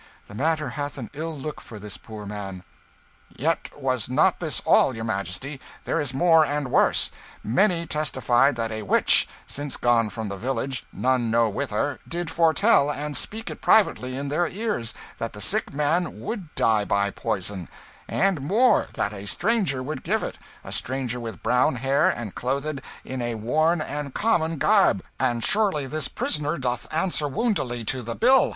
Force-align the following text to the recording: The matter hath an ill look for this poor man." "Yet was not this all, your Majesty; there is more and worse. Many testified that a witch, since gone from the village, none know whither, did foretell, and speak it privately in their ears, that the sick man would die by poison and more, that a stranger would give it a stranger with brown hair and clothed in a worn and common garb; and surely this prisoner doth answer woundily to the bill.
The 0.27 0.33
matter 0.33 0.69
hath 0.69 0.97
an 0.97 1.11
ill 1.13 1.37
look 1.37 1.61
for 1.61 1.77
this 1.77 1.95
poor 1.95 2.25
man." 2.25 2.63
"Yet 3.37 3.69
was 3.79 4.09
not 4.09 4.39
this 4.39 4.59
all, 4.65 4.95
your 4.95 5.03
Majesty; 5.05 5.61
there 5.83 5.99
is 5.99 6.11
more 6.11 6.43
and 6.43 6.71
worse. 6.71 7.11
Many 7.43 7.85
testified 7.85 8.55
that 8.55 8.71
a 8.71 8.81
witch, 8.81 9.27
since 9.45 9.77
gone 9.77 10.09
from 10.09 10.27
the 10.27 10.37
village, 10.37 10.87
none 10.91 11.29
know 11.29 11.49
whither, 11.49 11.99
did 12.07 12.31
foretell, 12.31 12.89
and 12.89 13.15
speak 13.15 13.51
it 13.51 13.61
privately 13.61 14.17
in 14.17 14.29
their 14.29 14.47
ears, 14.47 14.95
that 15.19 15.33
the 15.33 15.39
sick 15.39 15.71
man 15.71 16.19
would 16.19 16.51
die 16.55 16.83
by 16.83 17.11
poison 17.11 17.67
and 18.07 18.41
more, 18.41 18.87
that 18.95 19.13
a 19.13 19.27
stranger 19.27 19.83
would 19.83 20.01
give 20.01 20.23
it 20.23 20.39
a 20.63 20.71
stranger 20.71 21.19
with 21.19 21.43
brown 21.43 21.75
hair 21.75 22.09
and 22.09 22.33
clothed 22.33 22.81
in 23.05 23.21
a 23.21 23.35
worn 23.35 23.81
and 23.81 24.15
common 24.15 24.57
garb; 24.57 25.03
and 25.19 25.43
surely 25.43 25.85
this 25.85 26.07
prisoner 26.07 26.57
doth 26.57 26.91
answer 26.91 27.27
woundily 27.27 27.83
to 27.85 28.01
the 28.01 28.15
bill. 28.15 28.49